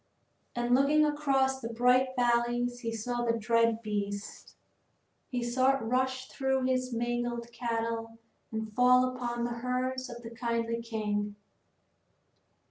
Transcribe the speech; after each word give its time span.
And 0.55 0.73
looking 0.73 1.05
across 1.05 1.59
the 1.61 1.69
bright 1.69 2.07
valleys 2.17 2.79
he 2.79 2.91
saw 2.91 3.23
the 3.23 3.37
dread 3.37 3.83
beast. 3.83 4.55
He 5.29 5.43
saw 5.43 5.75
it 5.77 5.83
rush 5.83 6.27
through 6.29 6.63
his 6.63 6.91
own 6.91 6.97
mangled 6.97 7.51
cattle 7.51 8.17
and 8.51 8.73
fall 8.73 9.15
upon 9.15 9.43
the 9.43 9.59
herds 9.59 10.09
of 10.09 10.23
the 10.23 10.31
kindly 10.31 10.81
king. 10.81 11.35